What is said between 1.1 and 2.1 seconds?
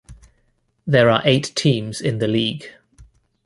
are eight teams